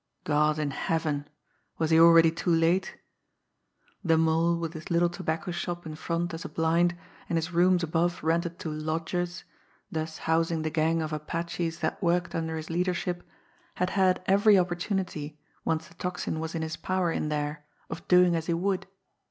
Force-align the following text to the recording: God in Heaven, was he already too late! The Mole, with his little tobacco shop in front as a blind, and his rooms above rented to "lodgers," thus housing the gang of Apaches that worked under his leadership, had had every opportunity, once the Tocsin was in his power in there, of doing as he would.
God 0.23 0.57
in 0.57 0.71
Heaven, 0.71 1.27
was 1.77 1.91
he 1.91 1.99
already 1.99 2.31
too 2.31 2.49
late! 2.49 2.97
The 4.03 4.17
Mole, 4.17 4.57
with 4.57 4.73
his 4.73 4.89
little 4.89 5.09
tobacco 5.09 5.51
shop 5.51 5.85
in 5.85 5.93
front 5.93 6.33
as 6.33 6.43
a 6.43 6.49
blind, 6.49 6.97
and 7.29 7.37
his 7.37 7.51
rooms 7.53 7.83
above 7.83 8.23
rented 8.23 8.57
to 8.61 8.71
"lodgers," 8.71 9.43
thus 9.91 10.17
housing 10.17 10.63
the 10.63 10.71
gang 10.71 11.03
of 11.03 11.13
Apaches 11.13 11.81
that 11.81 12.01
worked 12.01 12.33
under 12.33 12.57
his 12.57 12.71
leadership, 12.71 13.21
had 13.75 13.91
had 13.91 14.23
every 14.25 14.57
opportunity, 14.57 15.37
once 15.65 15.87
the 15.87 15.93
Tocsin 15.93 16.39
was 16.39 16.55
in 16.55 16.63
his 16.63 16.77
power 16.77 17.11
in 17.11 17.29
there, 17.29 17.63
of 17.87 18.07
doing 18.07 18.35
as 18.35 18.47
he 18.47 18.55
would. 18.55 18.87